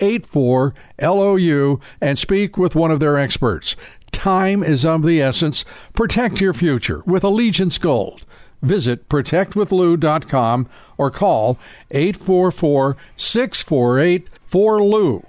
[0.00, 3.76] 84 LOU and speak with one of their experts.
[4.12, 5.64] Time is of the essence.
[5.92, 8.24] Protect your future with Allegiance Gold.
[8.62, 11.58] Visit protectwithlou.com or call
[11.90, 15.24] 844 648 4LOU.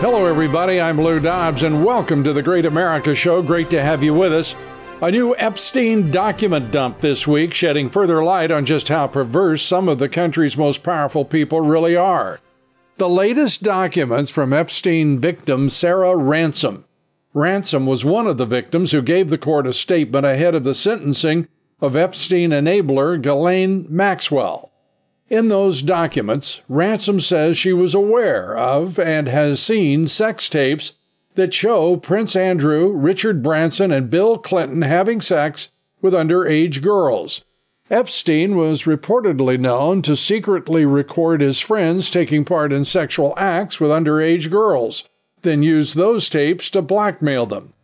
[0.00, 0.80] Hello, everybody.
[0.80, 3.40] I'm Lou Dobbs, and welcome to the Great America Show.
[3.40, 4.54] Great to have you with us.
[5.02, 9.88] A new Epstein document dump this week, shedding further light on just how perverse some
[9.88, 12.40] of the country's most powerful people really are.
[12.96, 16.84] The latest documents from Epstein victim Sarah Ransom.
[17.34, 20.74] Ransom was one of the victims who gave the court a statement ahead of the
[20.74, 21.48] sentencing
[21.80, 24.70] of Epstein enabler Ghislaine Maxwell.
[25.28, 30.92] In those documents, Ransom says she was aware of and has seen sex tapes
[31.34, 37.44] that show Prince Andrew, Richard Branson, and Bill Clinton having sex with underage girls.
[37.90, 43.90] Epstein was reportedly known to secretly record his friends taking part in sexual acts with
[43.90, 45.04] underage girls,
[45.42, 47.74] then use those tapes to blackmail them.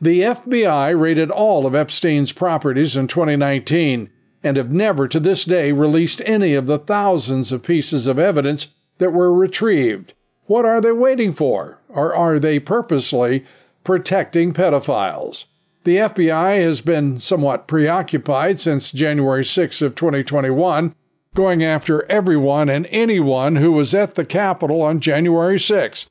[0.00, 4.08] The FBI raided all of Epstein's properties in 2019
[4.42, 8.68] and have never to this day released any of the thousands of pieces of evidence
[8.96, 10.14] that were retrieved.
[10.46, 11.79] What are they waiting for?
[11.92, 13.44] Or are they purposely
[13.84, 15.46] protecting pedophiles?
[15.84, 20.94] The FBI has been somewhat preoccupied since January 6 of 2021,
[21.34, 26.06] going after everyone and anyone who was at the Capitol on January 6.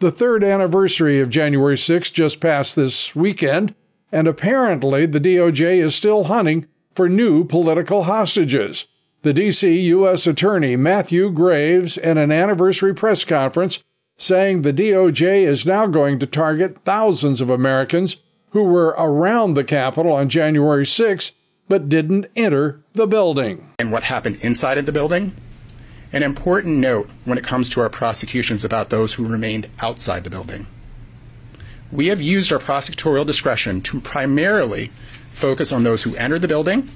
[0.00, 3.74] The third anniversary of January 6 just passed this weekend,
[4.12, 8.86] and apparently the DOJ is still hunting for new political hostages
[9.24, 9.80] the D.C.
[9.88, 10.26] U.S.
[10.26, 13.82] Attorney Matthew Graves in an anniversary press conference
[14.16, 18.16] saying the DOJ is now going to target thousands of Americans
[18.50, 21.32] who were around the Capitol on January 6
[21.68, 23.70] but didn't enter the building.
[23.78, 25.34] And what happened inside of the building?
[26.12, 30.30] An important note when it comes to our prosecutions about those who remained outside the
[30.30, 30.66] building.
[31.90, 34.90] We have used our prosecutorial discretion to primarily
[35.32, 36.88] focus on those who entered the building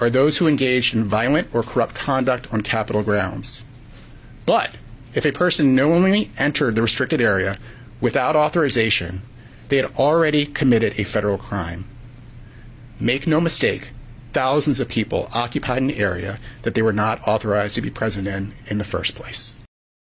[0.00, 3.64] or those who engaged in violent or corrupt conduct on Capitol grounds.
[4.46, 4.76] But
[5.14, 7.56] if a person knowingly entered the restricted area
[8.00, 9.22] without authorization,
[9.68, 11.84] they had already committed a federal crime.
[13.00, 13.90] Make no mistake,
[14.32, 18.52] thousands of people occupied an area that they were not authorized to be present in
[18.66, 19.54] in the first place.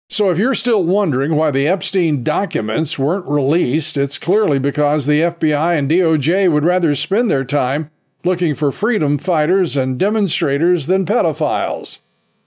[0.09, 5.21] So, if you're still wondering why the Epstein documents weren't released, it's clearly because the
[5.21, 7.91] FBI and DOJ would rather spend their time
[8.25, 11.99] looking for freedom fighters and demonstrators than pedophiles.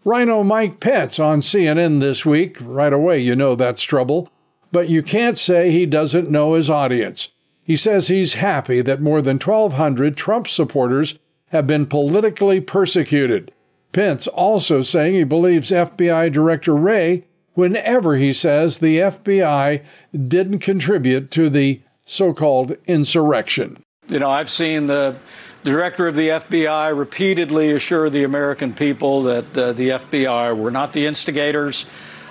[0.05, 2.57] Rhino Mike Pence on CNN this week.
[2.61, 4.29] Right away, you know that's trouble.
[4.71, 7.29] But you can't say he doesn't know his audience.
[7.63, 13.51] He says he's happy that more than 1,200 Trump supporters have been politically persecuted.
[13.91, 19.83] Pence also saying he believes FBI Director Wray whenever he says the FBI
[20.27, 23.83] didn't contribute to the so called insurrection.
[24.07, 25.15] You know, I've seen the
[25.63, 30.71] the director of the FBI repeatedly assured the American people that uh, the FBI were
[30.71, 31.85] not the instigators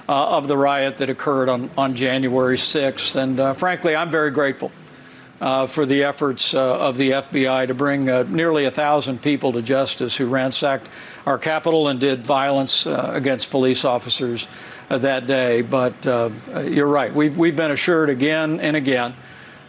[0.09, 3.17] uh, of the riot that occurred on, on January 6th.
[3.17, 4.73] And uh, frankly, I'm very grateful
[5.43, 9.53] uh, for the efforts uh, of the FBI to bring uh, nearly a thousand people
[9.53, 10.89] to justice who ransacked
[11.27, 14.49] our Capitol and did violence against police officers
[14.89, 15.61] that day.
[15.61, 16.07] But
[16.65, 17.15] you're right.
[17.15, 19.15] We've, we've been assured again and again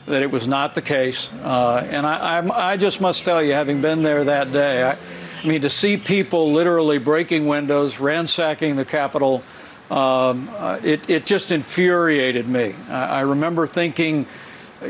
[0.09, 1.31] that it was not the case.
[1.31, 4.97] and I, I, I, just must tell you, having been there that day, I,
[5.44, 9.44] I mean, to see people literally breaking windows, ransacking the Capitol,
[9.89, 10.50] um,
[10.83, 12.75] it, it just infuriated me.
[12.89, 14.25] I, I remember thinking,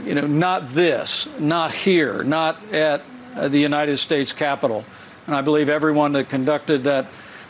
[0.03, 3.01] you know, not this, not here, not at
[3.35, 4.85] uh, the United States Capitol.
[5.27, 7.07] And I believe everyone that conducted that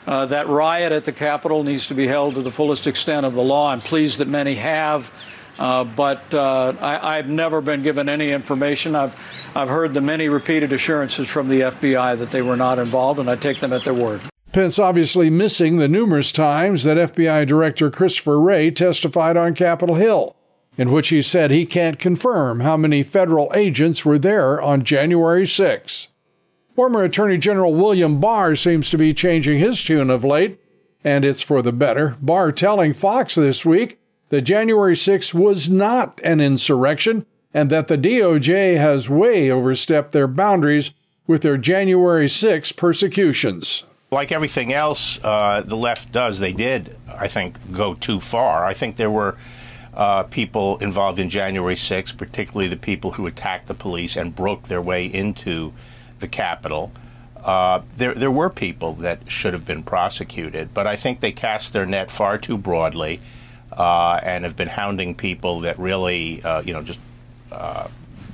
[0.07, 3.33] uh, that riot at the Capitol needs to be held to the fullest extent of
[3.35, 3.71] the law.
[3.71, 5.11] I'm pleased that many have.
[5.59, 8.95] Uh, but uh, I, have never been given any information.
[8.95, 9.13] I've,
[9.53, 13.29] I've heard the many repeated assurances from the FBI that they were not involved, and
[13.29, 14.21] I take them at their word.
[14.53, 20.35] Pence obviously missing the numerous times that FBI Director Christopher Wray testified on Capitol Hill
[20.79, 25.45] in which he said he can't confirm how many federal agents were there on January
[25.45, 26.07] 6.
[26.73, 30.57] Former Attorney General William Barr seems to be changing his tune of late,
[31.03, 32.15] and it's for the better.
[32.21, 37.97] Barr telling Fox this week that January 6 was not an insurrection and that the
[37.97, 40.91] DOJ has way overstepped their boundaries
[41.27, 43.83] with their January 6 persecutions.
[44.11, 48.65] Like everything else uh, the left does, they did, I think, go too far.
[48.65, 49.37] I think there were
[49.93, 54.63] uh, people involved in January 6th, particularly the people who attacked the police and broke
[54.63, 55.73] their way into
[56.19, 56.91] the Capitol.
[57.35, 61.73] Uh, there, there were people that should have been prosecuted, but I think they cast
[61.73, 63.19] their net far too broadly
[63.71, 66.99] uh, and have been hounding people that really, uh, you know, just
[67.51, 67.87] uh,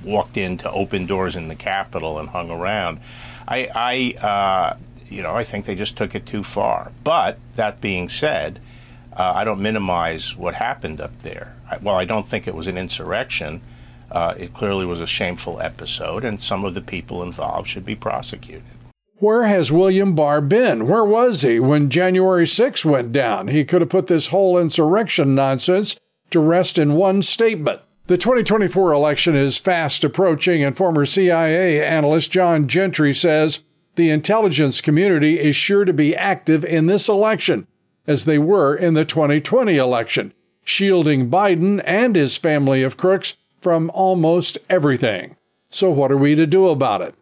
[0.03, 2.99] walked into open doors in the Capitol and hung around.
[3.47, 4.77] I, I uh,
[5.09, 6.91] you know, I think they just took it too far.
[7.03, 8.59] But that being said,
[9.13, 11.55] uh, I don't minimize what happened up there.
[11.69, 13.61] I, well, I don't think it was an insurrection.
[14.11, 17.95] Uh, it clearly was a shameful episode, and some of the people involved should be
[17.95, 18.63] prosecuted.
[19.19, 20.88] Where has William Barr been?
[20.88, 23.47] Where was he when January 6 went down?
[23.47, 25.95] He could have put this whole insurrection nonsense
[26.31, 27.79] to rest in one statement.
[28.07, 33.62] The 2024 election is fast approaching, and former CIA analyst John Gentry says
[33.95, 37.68] the intelligence community is sure to be active in this election
[38.06, 40.33] as they were in the 2020 election,
[40.65, 45.38] shielding Biden and his family of crooks from almost everything.
[45.69, 47.15] So, what are we to do about it?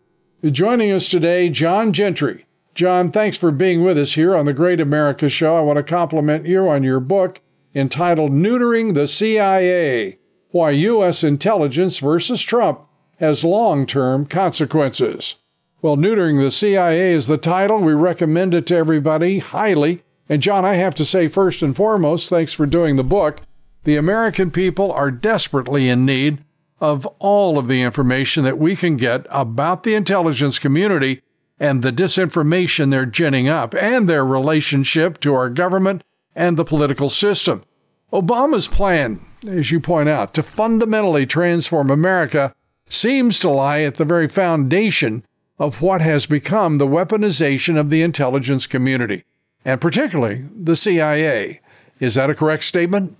[0.52, 2.46] Joining us today, John Gentry.
[2.76, 5.56] John, thanks for being with us here on the Great America Show.
[5.56, 7.40] I want to compliment you on your book
[7.74, 10.20] entitled Neutering the CIA
[10.50, 11.24] Why U.S.
[11.24, 12.82] Intelligence versus Trump
[13.22, 15.36] Has Long Term Consequences.
[15.82, 17.80] Well, Neutering the CIA is the title.
[17.80, 20.04] We recommend it to everybody highly.
[20.28, 23.40] And John, I have to say, first and foremost, thanks for doing the book.
[23.86, 26.44] The American people are desperately in need
[26.84, 31.22] of all of the information that we can get about the intelligence community
[31.58, 36.04] and the disinformation they're ginning up and their relationship to our government
[36.36, 37.64] and the political system.
[38.12, 42.54] Obama's plan, as you point out, to fundamentally transform America
[42.90, 45.24] seems to lie at the very foundation
[45.58, 49.24] of what has become the weaponization of the intelligence community
[49.64, 51.62] and particularly the CIA.
[52.02, 53.16] Is that a correct statement?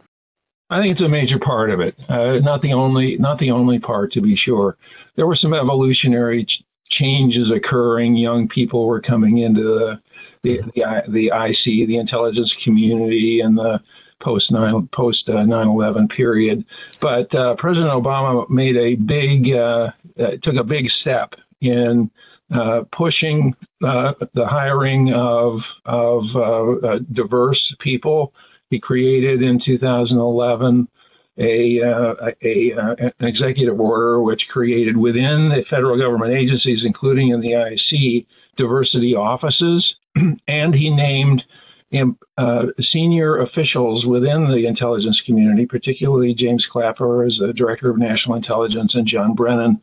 [0.74, 1.96] I think it's a major part of it.
[2.10, 4.76] Uh, not the only, not the only part, to be sure.
[5.16, 8.16] There were some evolutionary ch- changes occurring.
[8.16, 10.02] Young people were coming into the
[10.42, 13.80] the, the, the IC, the intelligence community, and the
[14.24, 16.66] post nine post uh, 9/11 period.
[17.00, 22.10] But uh, President Obama made a big uh, uh took a big step in
[22.52, 23.56] uh, pushing
[23.86, 26.24] uh, the hiring of of
[27.14, 28.34] diverse people.
[28.74, 30.88] He created in 2011
[31.38, 37.40] a, uh, a, an executive order which created within the federal government agencies, including in
[37.40, 38.26] the IC,
[38.58, 39.94] diversity offices,
[40.48, 41.44] and he named
[42.40, 48.38] uh, senior officials within the intelligence community, particularly James Clapper as the director of national
[48.38, 49.80] intelligence and John Brennan,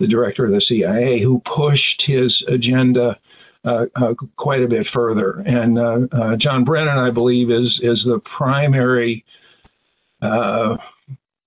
[0.00, 3.14] the director of the CIA, who pushed his agenda uh, uh,
[4.36, 5.42] quite a bit further.
[5.46, 9.24] And uh, uh, John Brennan, I believe, is is the primary
[10.20, 10.76] uh,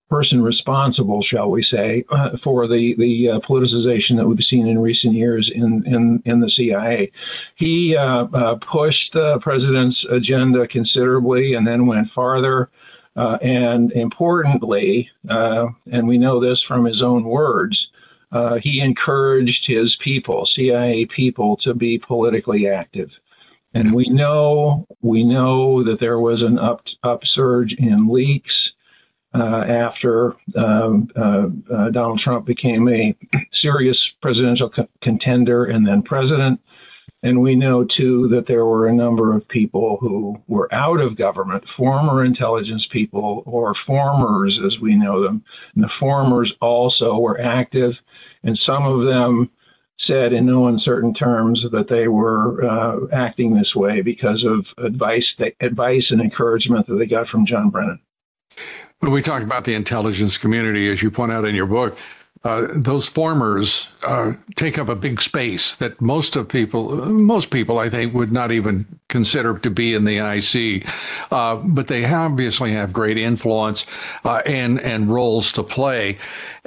[0.10, 4.80] person responsible, shall we say, uh, for the the uh, politicization that we've seen in
[4.80, 7.12] recent years in in, in the CIA.
[7.58, 12.70] He uh, uh, pushed the president's agenda considerably, and then went farther.
[13.18, 17.88] Uh, and importantly, uh, and we know this from his own words,
[18.62, 23.10] he encouraged his people, CIA people, to be politically active.
[23.76, 28.54] And we know we know that there was an up, upsurge in leaks
[29.34, 33.14] uh, after um, uh, uh, Donald Trump became a
[33.62, 36.60] serious presidential co- contender and then president.
[37.22, 41.18] And we know too that there were a number of people who were out of
[41.18, 45.44] government, former intelligence people or formers as we know them.
[45.74, 47.92] And the formers also were active,
[48.46, 49.50] and some of them
[50.08, 55.26] said in no uncertain terms that they were uh, acting this way because of advice,
[55.62, 58.00] advice and encouragement that they got from John Brennan.
[59.00, 61.98] When we talk about the intelligence community, as you point out in your book,
[62.46, 67.80] uh, those formers uh, take up a big space that most of people, most people,
[67.80, 70.88] I think, would not even consider to be in the IC.
[71.32, 73.88] Uh, but they obviously have great influence
[74.24, 76.20] uh, and and roles to play.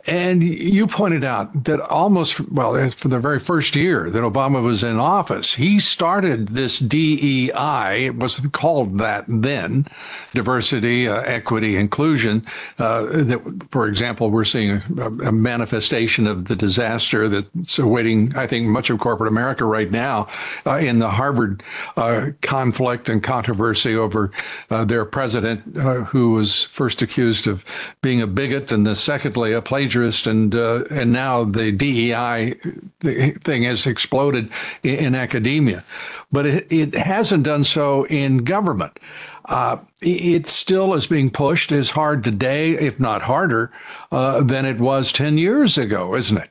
[0.08, 4.82] And you pointed out that almost, well, for the very first year that Obama was
[4.82, 8.06] in office, he started this DEI.
[8.06, 9.84] It was called that then
[10.32, 12.46] diversity, uh, equity, inclusion.
[12.78, 18.46] Uh, that, for example, we're seeing a, a, manifestation of the disaster that's awaiting, I
[18.46, 20.28] think, much of corporate America right now
[20.66, 21.62] uh, in the Harvard
[21.98, 24.30] uh, conflict and controversy over
[24.70, 27.62] uh, their president, uh, who was first accused of
[28.00, 32.54] being a bigot and then secondly a plagiarist and uh, and now the DEI
[33.00, 34.50] thing has exploded
[34.82, 35.84] in, in academia,
[36.32, 38.98] but it, it hasn't done so in government.
[39.46, 43.72] Uh, it still is being pushed as hard today, if not harder,
[44.12, 46.50] uh, than it was ten years ago, isn't it?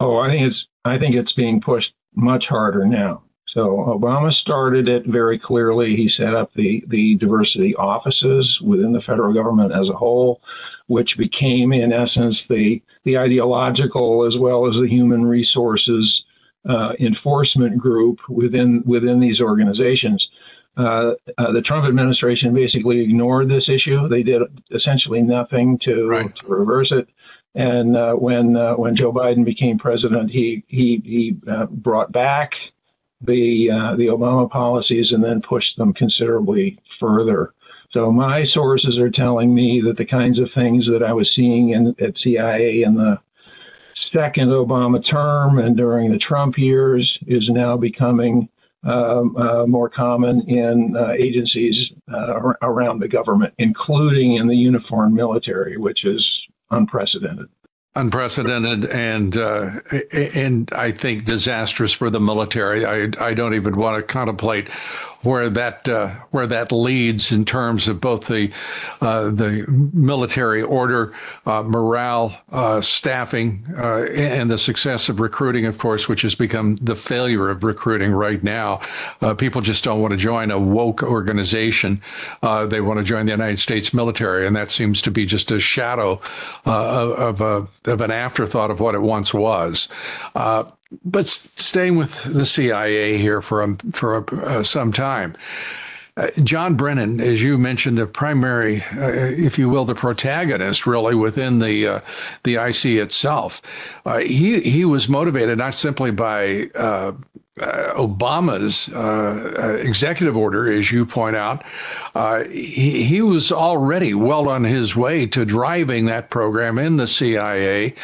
[0.00, 3.22] Oh, I think it's I think it's being pushed much harder now.
[3.54, 5.96] So Obama started it very clearly.
[5.96, 10.40] He set up the the diversity offices within the federal government as a whole
[10.88, 16.22] which became, in essence, the, the ideological as well as the human resources
[16.68, 20.26] uh, enforcement group within, within these organizations.
[20.78, 24.08] Uh, uh, the Trump administration basically ignored this issue.
[24.08, 26.32] They did essentially nothing to, right.
[26.36, 27.08] to reverse it.
[27.54, 32.50] And uh, when uh, when Joe Biden became president, he he he uh, brought back
[33.22, 37.54] the the Obama policies and then pushed them considerably further.
[37.90, 41.70] So my sources are telling me that the kinds of things that I was seeing
[41.70, 43.18] in, at CIA in the
[44.12, 48.48] second Obama term and during the Trump years is now becoming
[48.84, 51.74] um, uh, more common in uh, agencies
[52.12, 56.24] uh, around the government, including in the uniformed military, which is
[56.70, 57.48] unprecedented
[57.98, 59.70] unprecedented and uh,
[60.12, 62.84] and I think disastrous for the military.
[62.86, 64.68] I I don't even want to contemplate
[65.22, 68.50] where that uh, where that leads in terms of both the
[69.00, 71.12] uh, the military order,
[71.46, 76.76] uh, morale, uh, staffing, uh, and the success of recruiting, of course, which has become
[76.76, 78.80] the failure of recruiting right now.
[79.38, 82.00] people just don't want to join a woke organization;
[82.68, 85.58] they want to join the United States military, and that seems to be just a
[85.58, 86.20] shadow
[86.64, 89.88] of a of an afterthought of what it once was.
[90.92, 95.36] Uh, but staying with the CIA here for for uh, some time.
[96.18, 101.14] Uh, John Brennan, as you mentioned, the primary, uh, if you will, the protagonist, really
[101.14, 102.00] within the uh,
[102.42, 103.62] the IC itself.
[104.04, 107.12] Uh, he he was motivated not simply by uh,
[107.60, 108.88] Obama's
[109.84, 111.62] executive order, as you point out.
[112.50, 117.94] he he was already well on his way to driving that program in the CIA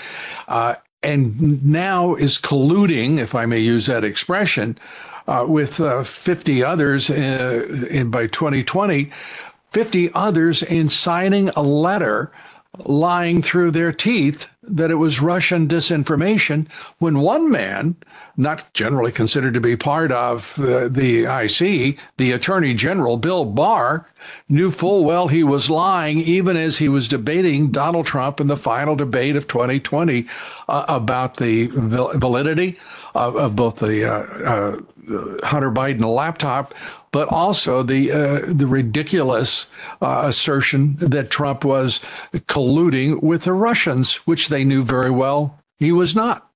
[1.04, 4.78] and now is colluding, if I may use that expression,
[5.26, 9.11] uh, with uh, 50 others uh, in, by 2020,
[9.70, 12.32] 50 others in signing a letter
[12.85, 16.66] lying through their teeth that it was Russian disinformation
[16.99, 17.97] when one man,
[18.37, 24.09] not generally considered to be part of the IC, the Attorney General Bill Barr,
[24.49, 28.57] knew full well he was lying even as he was debating Donald Trump in the
[28.57, 30.26] final debate of 2020
[30.69, 32.78] uh, about the validity
[33.14, 36.75] of, of both the uh, uh, Hunter Biden laptop,
[37.14, 39.66] but also the uh, the ridiculous
[40.02, 42.00] uh, assertion that Trump was
[42.49, 46.50] colluding with the Russians, which they knew very well he was not.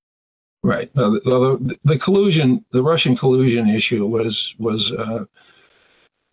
[0.61, 0.93] Right.
[0.93, 5.23] the, the, collusion, the Russian collusion issue was was uh,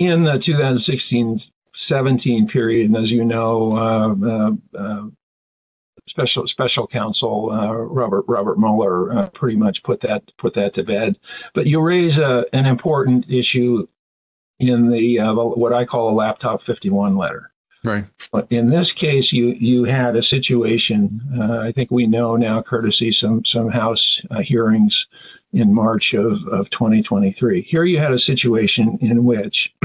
[0.01, 0.43] in the
[1.89, 3.77] 2016-17 period, and as you know,
[4.77, 5.03] uh,
[6.09, 10.83] special special counsel uh, Robert Robert Mueller uh, pretty much put that put that to
[10.83, 11.15] bed.
[11.55, 13.87] But you raise a, an important issue
[14.59, 17.51] in the uh, what I call a laptop 51 letter.
[17.85, 18.05] Right.
[18.33, 21.21] But in this case, you you had a situation.
[21.39, 24.95] Uh, I think we know now, courtesy some some House uh, hearings
[25.53, 27.67] in March of, of 2023.
[27.71, 29.57] Here you had a situation in which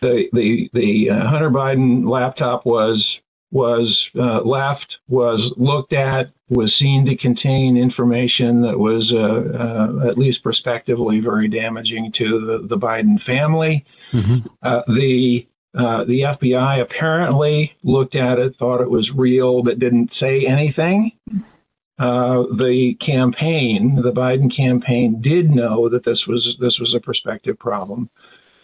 [0.00, 3.04] the the the uh, Hunter Biden laptop was
[3.50, 10.10] was uh, left, was looked at, was seen to contain information that was uh, uh,
[10.10, 13.84] at least prospectively very damaging to the, the Biden family.
[14.12, 14.46] Mm-hmm.
[14.62, 20.10] Uh, the uh, the FBI apparently looked at it, thought it was real, but didn't
[20.18, 21.12] say anything.
[21.98, 27.58] Uh, the campaign, the Biden campaign, did know that this was this was a prospective
[27.58, 28.08] problem,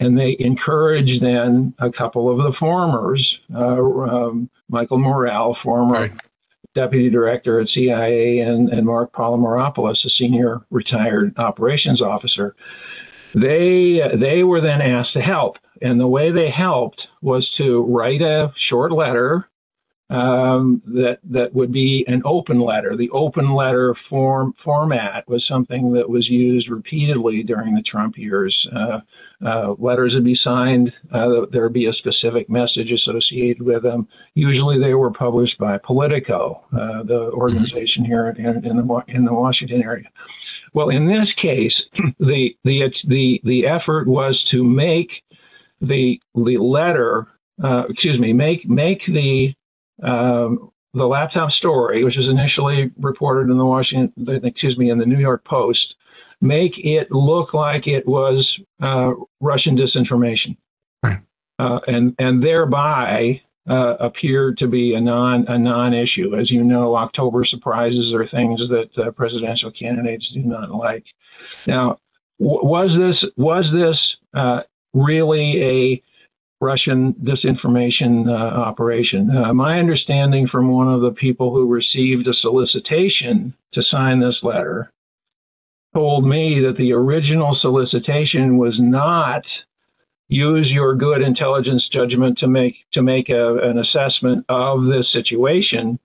[0.03, 6.11] and they encouraged then a couple of the formers, uh, um, Michael Morell, former right.
[6.75, 12.55] deputy director at CIA, and, and Marc Polymeropoulos, a senior retired operations officer.
[13.33, 18.21] They they were then asked to help, and the way they helped was to write
[18.21, 19.47] a short letter
[20.09, 22.95] um, that that would be an open letter.
[22.95, 28.55] The open letter form format was something that was used repeatedly during the Trump years.
[28.75, 28.99] Uh,
[29.45, 30.91] uh, letters would be signed.
[31.11, 34.07] Uh, there would be a specific message associated with them.
[34.35, 39.33] Usually, they were published by Politico, uh, the organization here in, in, the in the
[39.33, 40.07] Washington area.
[40.73, 41.73] Well, in this case,
[42.19, 45.09] the the the the effort was to make
[45.81, 47.27] the the letter,
[47.63, 49.53] uh, excuse me, make make the
[50.01, 55.05] um, the laptop story, which was initially reported in the Washington, excuse me, in the
[55.05, 55.95] New York Post,
[56.43, 58.45] make it look like it was
[58.81, 60.57] uh, Russian disinformation,
[61.01, 61.21] right.
[61.57, 66.35] uh, and and thereby uh, appear to be a non a non-issue.
[66.35, 71.05] As you know, October surprises are things that uh, presidential candidates do not like.
[71.65, 71.99] Now,
[72.39, 73.97] w- was this was this
[74.37, 74.61] uh,
[74.93, 76.03] really a
[76.59, 79.29] Russian disinformation uh, operation.
[79.31, 84.39] Uh, my understanding from one of the people who received a solicitation to sign this
[84.43, 84.92] letter
[85.93, 89.43] told me that the original solicitation was not
[90.27, 95.99] use your good intelligence judgment to make to make a, an assessment of this situation.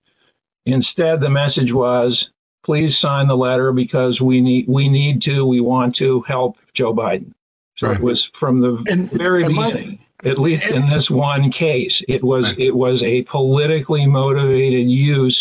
[0.65, 2.25] Instead, the message was,
[2.63, 6.93] please sign the letter because we need we need to we want to help Joe
[6.93, 7.33] Biden.
[7.77, 7.97] So right.
[7.97, 9.99] it was from the and, very and beginning.
[10.23, 12.59] My, at least and, in this one case, it was right.
[12.59, 15.39] it was a politically motivated use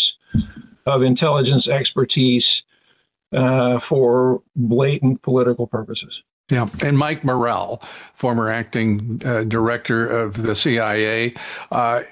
[0.87, 2.44] of intelligence expertise
[3.36, 6.22] uh, for blatant political purposes.
[6.50, 7.82] Yeah, and Mike Morell,
[8.14, 11.34] former acting uh, director of the CIA,
[11.70, 12.04] uh,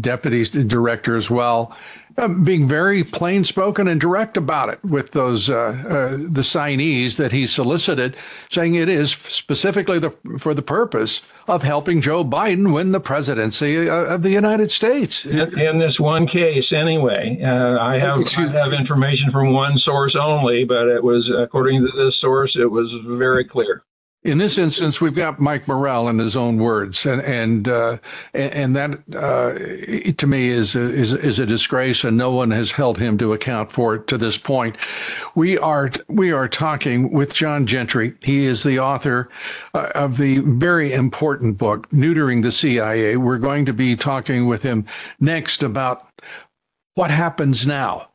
[0.00, 1.74] deputy director as well,
[2.16, 7.16] uh, being very plain spoken and direct about it with those uh, uh, the signees
[7.16, 8.16] that he solicited,
[8.50, 13.88] saying it is specifically the, for the purpose of helping Joe Biden win the presidency
[13.88, 15.24] uh, of the United States.
[15.24, 20.16] In, in this one case, anyway, uh, I have I have information from one source
[20.20, 23.82] only, but it was according to this source, it was very clear.
[24.24, 27.98] In this instance, we've got Mike Morell in his own words, and and uh,
[28.32, 32.70] and that uh, to me is a, is is a disgrace, and no one has
[32.70, 34.76] held him to account for it to this point.
[35.34, 38.14] We are we are talking with John Gentry.
[38.22, 39.28] He is the author
[39.74, 44.62] uh, of the very important book "Neutering the CIA." We're going to be talking with
[44.62, 44.86] him
[45.18, 46.06] next about
[46.94, 48.10] what happens now,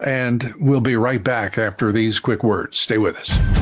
[0.00, 2.78] and we'll be right back after these quick words.
[2.78, 3.61] Stay with us.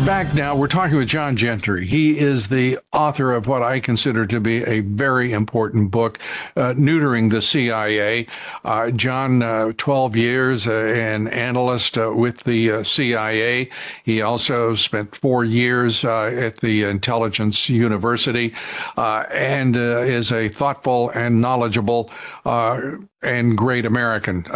[0.00, 0.56] We're back now.
[0.56, 1.84] We're talking with John Gentry.
[1.84, 6.18] He is the author of what I consider to be a very important book,
[6.56, 8.26] uh, Neutering the CIA.
[8.64, 13.68] Uh, John, uh, 12 years, uh, an analyst uh, with the uh, CIA.
[14.02, 18.54] He also spent four years at the Intelligence University
[18.96, 22.10] and is a thoughtful and knowledgeable
[22.46, 24.46] and great American.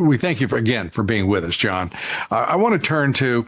[0.00, 1.90] we thank you for, again for being with us, John.
[2.30, 3.46] I want to turn to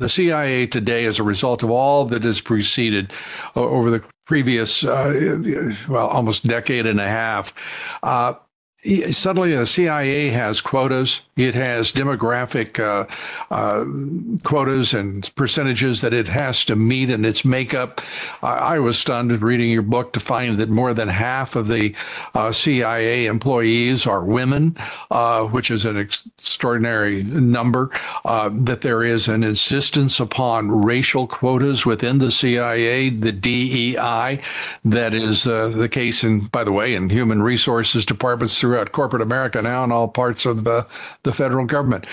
[0.00, 3.12] The CIA today, as a result of all that has preceded
[3.54, 5.38] uh, over the previous, uh,
[5.88, 7.52] well, almost decade and a half,
[8.02, 8.34] uh,
[9.10, 11.20] suddenly the CIA has quotas.
[11.40, 13.06] It has demographic uh,
[13.50, 13.86] uh,
[14.42, 18.02] quotas and percentages that it has to meet in its makeup.
[18.42, 21.94] I was stunned reading your book to find that more than half of the
[22.34, 24.76] uh, CIA employees are women,
[25.10, 27.90] uh, which is an extraordinary number.
[28.24, 34.40] Uh, that there is an insistence upon racial quotas within the CIA, the DEI,
[34.84, 39.22] that is uh, the case in, by the way, in human resources departments throughout corporate
[39.22, 40.86] America now in all parts of the,
[41.22, 42.06] the federal government.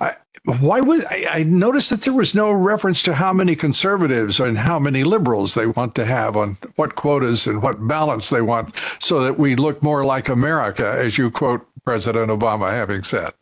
[0.00, 4.40] I, why was I, I, noticed that there was no reference to how many conservatives
[4.40, 8.40] and how many liberals they want to have on what quotas and what balance they
[8.40, 13.32] want so that we look more like America, as you quote President Obama having said.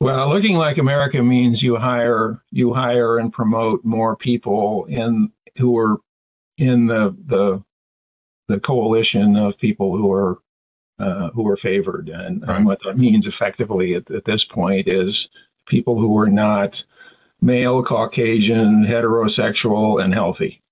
[0.00, 5.76] Well, looking like America means you hire you hire and promote more people in who
[5.78, 5.98] are
[6.58, 7.62] in the the
[8.48, 10.38] the coalition of people who are
[10.98, 12.08] uh, who are favored.
[12.08, 12.56] And, right.
[12.56, 15.28] and, what that means effectively at, at, this point is
[15.68, 16.70] people who are not
[17.40, 20.62] male, Caucasian, heterosexual, and healthy.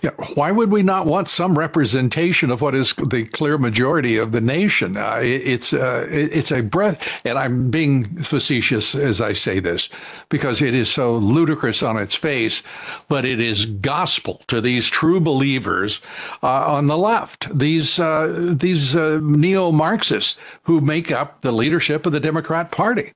[0.00, 4.30] Yeah, why would we not want some representation of what is the clear majority of
[4.30, 4.96] the nation?
[4.96, 9.58] Uh, it, it's uh, it, it's a breath, and I'm being facetious as I say
[9.58, 9.88] this
[10.28, 12.62] because it is so ludicrous on its face,
[13.08, 16.00] but it is gospel to these true believers
[16.44, 17.48] uh, on the left.
[17.56, 23.12] These uh, these uh, neo Marxists who make up the leadership of the Democrat Party.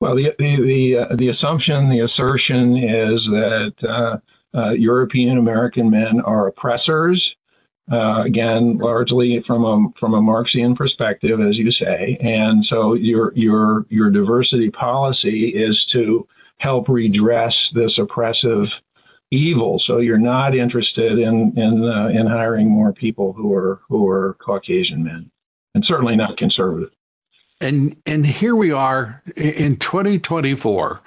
[0.00, 4.20] Well, the the the, uh, the assumption, the assertion is that
[4.54, 7.34] uh, European American men are oppressors.
[7.90, 13.32] Uh, again, largely from a from a Marxian perspective, as you say, and so your
[13.36, 16.26] your your diversity policy is to
[16.58, 18.66] help redress this oppressive
[19.30, 19.80] evil.
[19.86, 24.36] So you're not interested in in uh, in hiring more people who are who are
[24.44, 25.30] Caucasian men,
[25.74, 26.90] and certainly not conservative.
[27.60, 31.00] And and here we are in 2024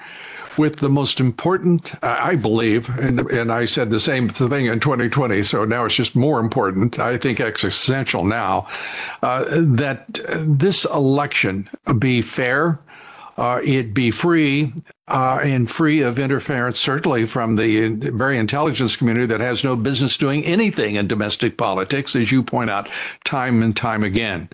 [0.59, 5.41] with the most important, I believe, and, and I said the same thing in 2020,
[5.43, 8.67] so now it's just more important, I think existential now,
[9.23, 12.77] uh, that this election be fair,
[13.37, 14.73] uh, it be free
[15.07, 20.17] uh, and free of interference, certainly from the very intelligence community that has no business
[20.17, 22.89] doing anything in domestic politics, as you point out
[23.23, 24.49] time and time again.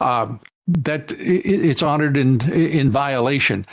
[0.00, 0.34] Uh,
[0.66, 3.66] that it's honored in in violation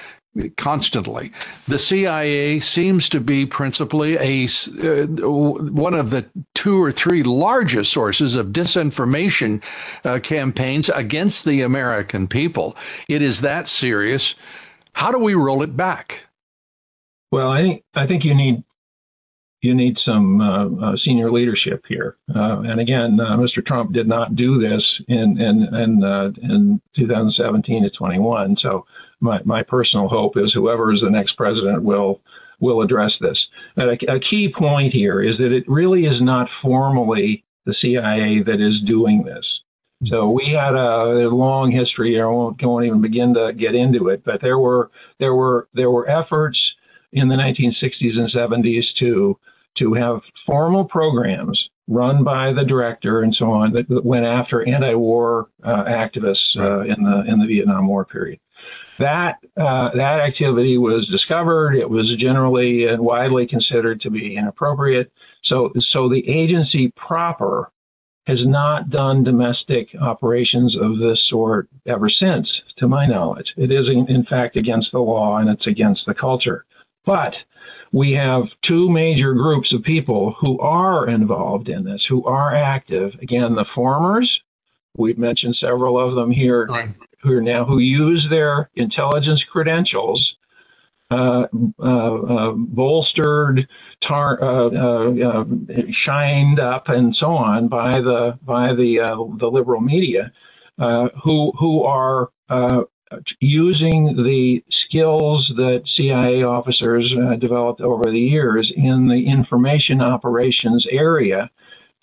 [0.58, 1.32] constantly.
[1.68, 4.48] The CIA seems to be principally a
[4.84, 9.62] uh, one of the two or three largest sources of disinformation
[10.06, 12.76] uh, campaigns against the American people.
[13.10, 14.36] It is that serious.
[14.94, 16.22] How do we roll it back?
[17.32, 18.64] Well, I think I think you need
[19.62, 22.18] you need some uh, uh, senior leadership here.
[22.36, 23.64] Uh, and again, uh, Mr.
[23.66, 28.58] Trump did not do this in in in, in 2017 to 21.
[28.62, 28.86] So
[29.22, 32.22] my, my personal hope is whoever is the next president will
[32.60, 33.38] will address this.
[33.78, 38.62] A, a key point here is that it really is not formally the CIA that
[38.62, 39.46] is doing this.
[40.06, 42.22] So we had a, a long history.
[42.22, 45.92] I won't, won't even begin to get into it, but there were there were there
[45.92, 46.60] were efforts
[47.14, 49.38] in the 1960s and 70s to
[49.78, 54.68] to have formal programs run by the director and so on that, that went after
[54.68, 58.40] anti-war uh, activists uh, in the in the Vietnam War period.
[59.02, 61.74] That uh, that activity was discovered.
[61.76, 65.12] It was generally and widely considered to be inappropriate.
[65.44, 67.72] So so the agency proper
[68.28, 73.52] has not done domestic operations of this sort ever since, to my knowledge.
[73.58, 76.66] It is in, fact against the law and it's against the culture.
[77.06, 77.34] But
[77.92, 83.12] we have two major groups of people who are involved in this, who are active.
[83.22, 84.32] Again, the formers,
[84.96, 86.68] we've mentioned several of them here.
[87.22, 90.34] Who are now who use their intelligence credentials,
[91.12, 91.46] uh,
[91.80, 93.68] uh, uh, bolstered,
[94.08, 95.44] tar, uh, uh,
[96.06, 100.32] shined up, and so on by the by the the liberal media,
[101.24, 102.30] who who are
[103.42, 111.50] using the skills that CIA officers developed over the years in the information operations area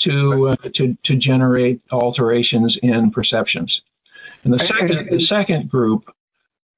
[0.00, 3.81] to uh, to to generate alterations in perceptions.
[4.53, 6.05] And the second the second group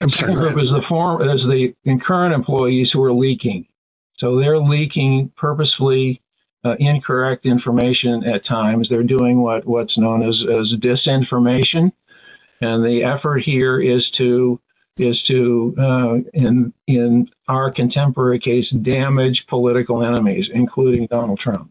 [0.01, 1.75] I'm second sorry, group is the form is the
[2.07, 3.67] current employees who are leaking.
[4.19, 6.21] So they're leaking purposefully
[6.65, 8.89] uh, incorrect information at times.
[8.89, 11.93] They're doing what what's known as as disinformation
[12.61, 14.61] and the effort here is to
[14.99, 21.71] is to, uh, in in our contemporary case, damage political enemies, including Donald Trump.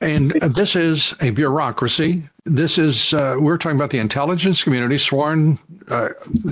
[0.00, 2.28] And this is a bureaucracy.
[2.48, 5.58] This is, uh, we're talking about the intelligence community sworn,
[5.88, 6.10] uh,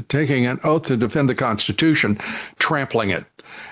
[0.08, 2.18] taking an oath to defend the Constitution,
[2.58, 3.24] trampling it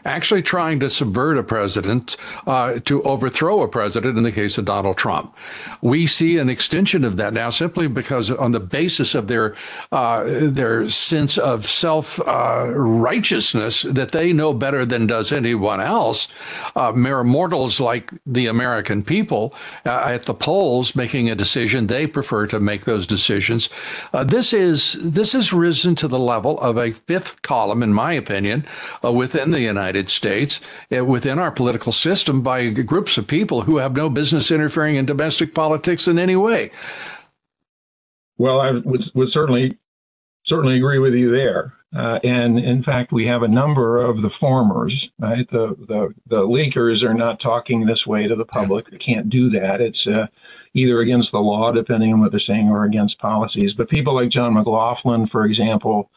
[0.05, 4.65] actually trying to subvert a president, uh, to overthrow a president in the case of
[4.65, 5.35] Donald Trump.
[5.83, 9.57] We see an extension of that now simply because on the basis of their
[9.93, 16.29] uh, their sense of self uh, righteousness that they know better than does anyone else,
[16.77, 22.47] uh, mere mortals like the American people at the polls making a decision, they prefer
[22.47, 23.69] to make those decisions.
[24.13, 28.13] Uh, this is this has risen to the level of a fifth column, in my
[28.15, 28.65] opinion,
[29.03, 30.61] within the United States
[30.97, 35.05] uh, within our political system by groups of people who have no business interfering in
[35.05, 36.71] domestic politics in any way.
[38.39, 39.79] Well, I would, would certainly
[40.47, 41.75] certainly agree with you there.
[41.97, 44.93] Uh, and in fact, we have a number of the formers.
[45.19, 48.91] Right, the the the leakers are not talking this way to the public.
[48.91, 49.81] They can't do that.
[49.81, 50.27] It's uh,
[50.75, 53.73] either against the law, depending on what they're saying, or against policies.
[53.77, 56.11] But people like John McLaughlin, for example,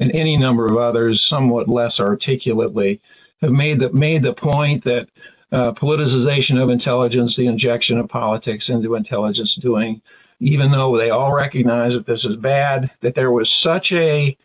[0.00, 3.00] and any number of others, somewhat less articulately,
[3.40, 5.06] have made the made the point that
[5.52, 10.00] uh, politicization of intelligence, the injection of politics into intelligence doing,
[10.40, 14.36] even though they all recognize that this is bad, that there was such a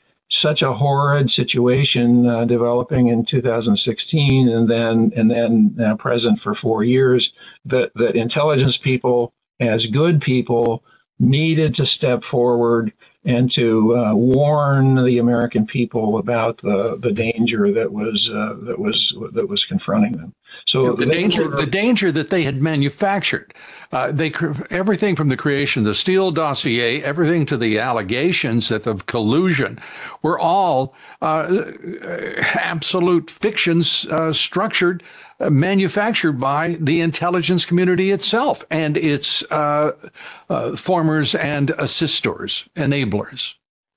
[0.41, 6.55] such a horrid situation uh, developing in 2016 and then and then uh, present for
[6.61, 7.27] four years
[7.65, 10.83] that that intelligence people as good people
[11.19, 12.93] needed to step forward
[13.25, 18.79] and to uh, warn the American people about the, the danger that was uh, that
[18.79, 20.33] was that was confronting them.
[20.67, 23.53] So the danger were, the danger that they had manufactured,
[23.93, 24.33] uh, they
[24.69, 29.79] everything from the creation of the Steele dossier, everything to the allegations that of collusion,
[30.23, 31.71] were all uh,
[32.55, 35.03] absolute fictions uh, structured
[35.39, 39.91] manufactured by the intelligence community itself and its uh,
[40.49, 43.53] uh, formers and assistors, enablers.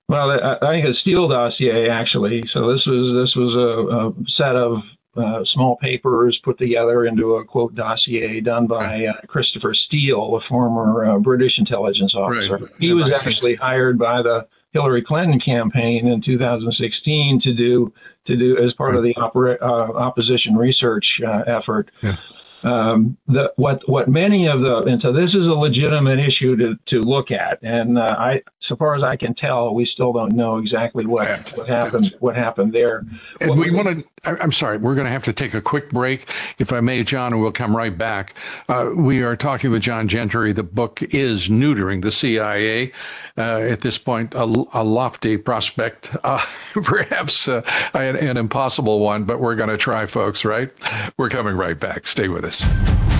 [0.08, 2.42] Well, I, think a Steele dossier actually.
[2.52, 4.82] So this was this was a, a set of
[5.20, 10.48] uh, small papers put together into a quote dossier done by uh, Christopher Steele, a
[10.48, 12.59] former uh, British intelligence officer.
[12.59, 12.72] Right.
[12.78, 13.61] He was actually sense.
[13.61, 17.92] hired by the Hillary Clinton campaign in 2016 to do
[18.26, 21.90] to do as part of the opera, uh, opposition research uh, effort.
[22.02, 22.16] Yeah.
[22.62, 26.74] Um, the, what what many of the and so this is a legitimate issue to
[26.88, 30.33] to look at, and uh, I so far as I can tell, we still don't
[30.33, 33.04] know exactly what, what happened what happened there.
[33.40, 34.04] And we want to.
[34.24, 37.33] I'm sorry, we're going to have to take a quick break, if I may, John,
[37.33, 38.35] and we'll come right back.
[38.68, 40.52] Uh, we are talking with John Gentry.
[40.52, 42.92] The book is neutering the CIA.
[43.37, 47.62] Uh, at this point, a, a lofty prospect, uh, perhaps uh,
[47.94, 50.44] an, an impossible one, but we're going to try, folks.
[50.44, 50.70] Right?
[51.16, 52.06] We're coming right back.
[52.06, 53.19] Stay with us.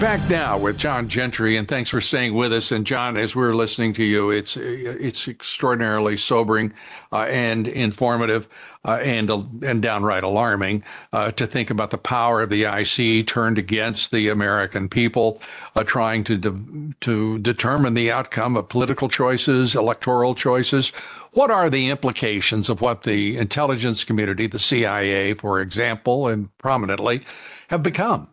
[0.00, 2.72] Back now with John Gentry, and thanks for staying with us.
[2.72, 6.72] And John, as we're listening to you, it's it's extraordinarily sobering
[7.12, 8.48] uh, and informative
[8.86, 9.30] uh, and
[9.62, 14.30] and downright alarming uh, to think about the power of the IC turned against the
[14.30, 15.42] American people,
[15.76, 20.88] uh, trying to de- to determine the outcome of political choices, electoral choices.
[21.32, 27.20] What are the implications of what the intelligence community, the CIA, for example, and prominently,
[27.68, 28.29] have become?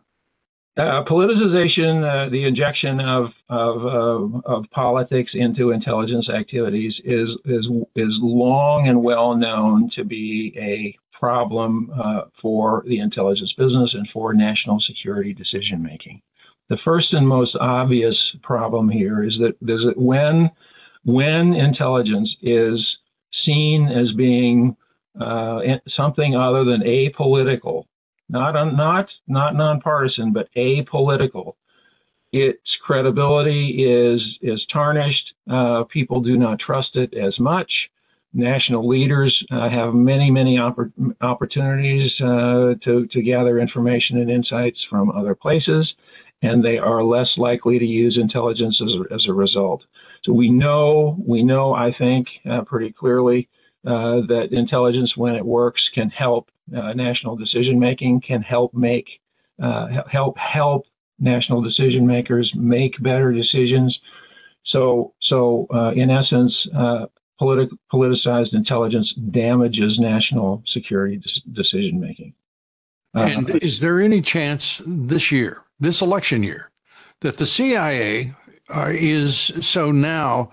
[0.77, 7.65] Uh, politicization, uh, the injection of of, uh, of politics into intelligence activities is is
[7.95, 14.07] is long and well known to be a problem uh, for the intelligence business and
[14.13, 16.21] for national security decision making.
[16.69, 19.55] the first and most obvious problem here is that
[19.97, 20.51] when
[21.05, 22.77] when intelligence is
[23.45, 24.75] seen as being
[25.19, 25.59] uh,
[25.95, 27.85] something other than apolitical,
[28.29, 31.53] not not not nonpartisan, but apolitical,
[32.31, 35.33] its credibility is is tarnished.
[35.49, 37.71] Uh, people do not trust it as much.
[38.33, 44.79] National leaders uh, have many many oppor- opportunities uh, to to gather information and insights
[44.89, 45.91] from other places,
[46.41, 49.83] and they are less likely to use intelligence as a, as a result.
[50.23, 53.47] So we know we know I think uh, pretty clearly
[53.85, 59.07] uh, that intelligence, when it works, can help uh, national decision making, can help make
[59.61, 60.85] uh, help help
[61.19, 63.97] national decision makers make better decisions.
[64.65, 67.05] So, so uh, in essence, uh,
[67.41, 71.21] politi- politicized intelligence damages national security
[71.53, 72.33] decision making.
[73.15, 76.69] Uh, and is there any chance this year, this election year,
[77.21, 78.35] that the CIA
[78.69, 80.51] uh, is so now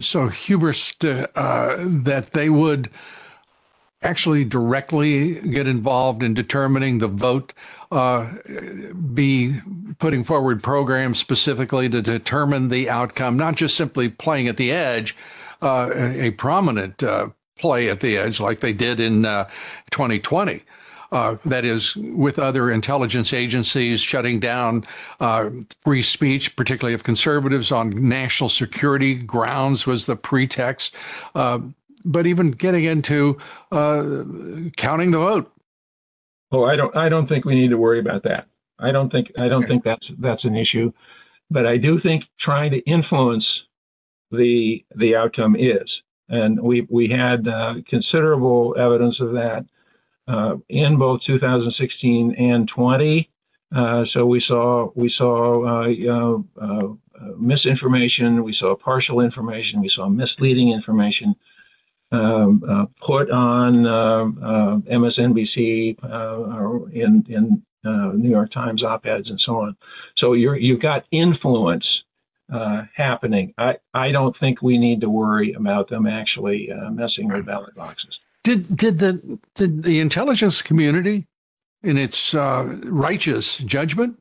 [0.00, 2.90] so hubris that they would
[4.04, 7.52] actually directly get involved in determining the vote,
[7.90, 8.30] uh,
[9.12, 9.56] be
[9.98, 15.16] putting forward programs specifically to determine the outcome, not just simply playing at the edge,
[15.62, 19.22] uh, a, prominent uh, play at the edge like they did in
[19.90, 20.54] 2020.
[20.54, 20.60] Uh,
[21.14, 24.82] uh, that is, with other intelligence agencies shutting down
[25.20, 25.48] uh,
[25.84, 30.96] free speech, particularly of conservatives on national security grounds, was the pretext.
[31.36, 31.60] Uh,
[32.04, 33.38] but even getting into
[33.72, 34.22] uh,
[34.76, 35.50] counting the vote.
[36.52, 36.94] Oh, I don't.
[36.96, 38.46] I don't think we need to worry about that.
[38.78, 39.28] I don't think.
[39.38, 40.92] I don't think that's that's an issue.
[41.50, 43.44] But I do think trying to influence
[44.30, 45.90] the the outcome is,
[46.28, 49.64] and we we had uh, considerable evidence of that
[50.28, 53.30] uh, in both 2016 and 20.
[53.74, 56.88] Uh, so we saw we saw uh, uh,
[57.36, 61.34] misinformation, we saw partial information, we saw misleading information
[62.14, 63.84] um, uh, put on
[64.84, 65.96] MSNBC
[66.92, 67.62] in in
[68.20, 69.76] New York Times op-eds and so on.
[70.16, 71.86] So you you've got influence
[72.96, 73.54] happening.
[73.58, 78.18] I I don't think we need to worry about them actually messing with ballot boxes.
[78.42, 81.26] Did did the did the intelligence community,
[81.84, 84.18] in its uh, righteous judgment,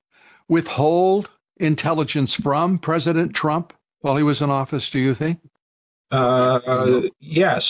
[0.47, 4.89] withhold intelligence from President Trump while he was in office?
[4.89, 5.39] Do you think?
[6.11, 7.63] Uh, yes,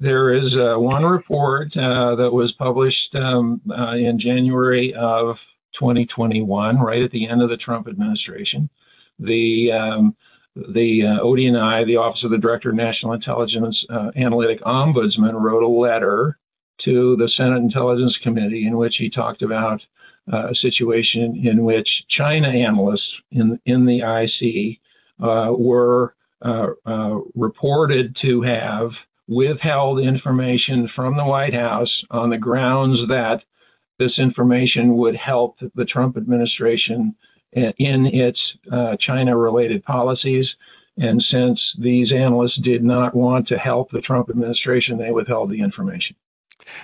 [0.00, 5.36] there is uh, one report uh, that was published um, uh, in January of
[5.78, 8.70] 2021, right at the end of the Trump administration.
[9.18, 10.16] The um,
[10.54, 15.62] the uh, ODNI, the Office of the Director of National Intelligence uh, Analytic Ombudsman, wrote
[15.62, 16.38] a letter
[16.84, 19.80] to the Senate Intelligence Committee in which he talked about
[20.32, 24.78] uh, a situation in which China analysts in in the IC
[25.20, 26.14] uh, were
[27.34, 28.90] reported to have
[29.28, 33.42] withheld information from the White House on the grounds that
[33.98, 37.14] this information would help the Trump administration
[37.52, 38.40] in its
[38.72, 40.46] uh, China related policies.
[40.96, 45.60] And since these analysts did not want to help the Trump administration, they withheld the
[45.60, 46.16] information.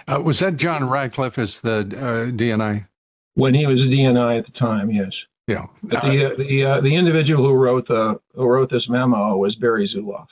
[0.07, 2.87] Uh, was that John Ratcliffe as the uh, DNI?
[3.35, 5.11] When he was a DNI at the time, yes.
[5.48, 5.66] Yeah.
[5.83, 9.90] The uh, the uh, the individual who wrote the who wrote this memo was Barry
[9.94, 10.26] Zulauf.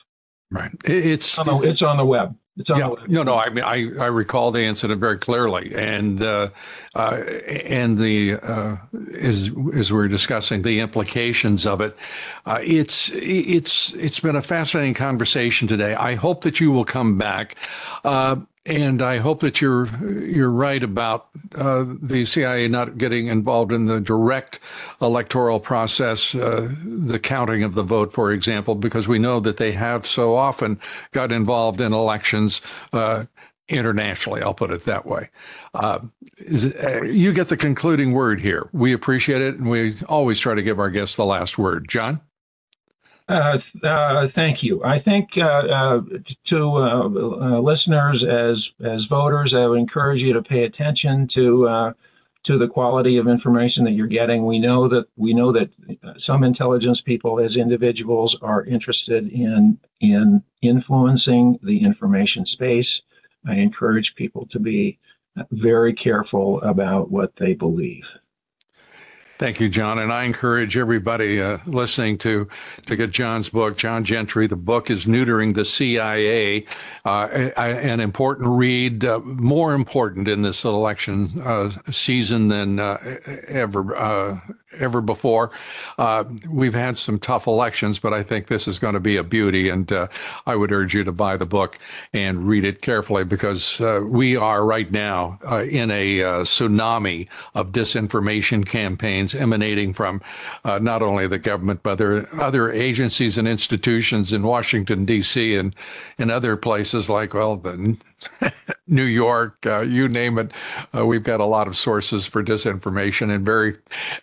[0.53, 0.71] Right.
[0.85, 2.37] It's on the, it's on the web.
[2.59, 3.37] It's on yeah, no, no.
[3.37, 6.51] I mean, I, I recall the incident very clearly, and uh,
[6.95, 7.23] uh,
[7.65, 8.77] and the uh,
[9.19, 11.97] as as we are discussing the implications of it,
[12.45, 15.95] uh, it's it's it's been a fascinating conversation today.
[15.95, 17.57] I hope that you will come back.
[18.65, 19.87] And I hope that you're
[20.25, 24.61] you're right about uh, the CIA not getting involved in the direct
[25.01, 29.73] electoral process, uh, the counting of the vote, for example, because we know that they
[29.73, 30.79] have so often
[31.11, 32.61] got involved in elections
[32.93, 33.25] uh,
[33.69, 34.43] internationally.
[34.43, 35.29] I'll put it that way.
[35.75, 35.99] Uh,
[36.37, 38.69] it, uh, you get the concluding word here.
[38.73, 41.89] We appreciate it, and we always try to give our guests the last word.
[41.89, 42.21] John.
[43.29, 44.83] Uh, uh, thank you.
[44.85, 46.01] I think uh, uh
[46.49, 51.95] to uh, listeners as as voters, I would encourage you to pay attention to
[52.45, 54.47] to the quality of information that you're getting.
[54.47, 55.71] We know that we know that
[56.27, 62.89] some intelligence people, as individuals, are interested in in influencing the information space.
[63.47, 64.99] I encourage people to be
[65.51, 68.05] very careful about what they believe.
[69.39, 69.99] Thank you, John.
[69.99, 72.47] And I encourage everybody uh, listening to
[72.87, 74.47] to get John's book, John Gentry.
[74.47, 76.65] The book is Neutering the CIA,
[77.05, 77.27] uh,
[77.57, 83.19] an important read, uh, more important in this election uh, season than uh,
[83.49, 84.41] ever uh,
[84.79, 85.51] ever before.
[86.49, 89.69] We've had some tough elections, but I think this is going to be a beauty.
[89.69, 89.93] And
[90.47, 91.79] I would urge you to buy the book
[92.15, 99.32] and read it carefully because we are right now in a tsunami of disinformation campaigns
[99.35, 100.21] emanating from
[100.65, 105.75] uh, not only the government, but other, other agencies and institutions in Washington, D.C., and
[106.19, 107.97] in other places like, well, the
[108.87, 110.53] New York, uh, you name it.
[110.95, 113.35] Uh, we've got a lot of sources for disinformation.
[113.35, 113.77] And very,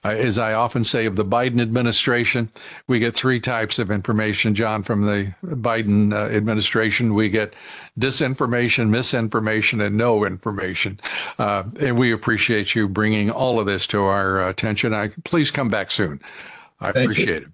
[0.04, 2.50] uh, as I often say of the Biden administration,
[2.88, 7.14] we get three types of information, John, from the Biden uh, administration.
[7.14, 7.54] We get
[8.00, 11.00] disinformation, misinformation, and no information.
[11.38, 14.94] Uh, and we appreciate you bringing all of this to our attention.
[14.94, 16.22] I, please come back soon.
[16.80, 17.50] I Thank appreciate it.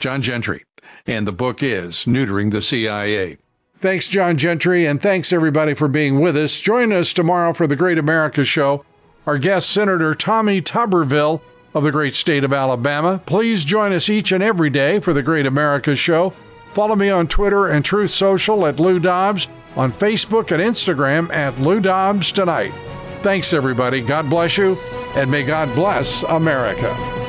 [0.00, 0.64] John Gentry.
[1.06, 3.36] And the book is Neutering the CIA.
[3.82, 6.60] Thanks, John Gentry, and thanks everybody for being with us.
[6.60, 8.84] Join us tomorrow for the Great America Show.
[9.26, 11.40] Our guest, Senator Tommy Tuberville
[11.74, 13.20] of the great state of Alabama.
[13.26, 16.32] Please join us each and every day for the Great America Show.
[16.74, 21.58] Follow me on Twitter and Truth Social at Lou Dobbs, on Facebook and Instagram at
[21.58, 22.72] Lou Dobbs Tonight.
[23.22, 24.00] Thanks, everybody.
[24.00, 24.76] God bless you,
[25.16, 27.21] and may God bless America.